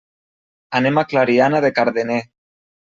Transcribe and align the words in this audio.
Anem 0.79 1.01
a 1.01 1.05
Clariana 1.13 1.61
de 1.67 1.75
Cardener. 1.79 2.21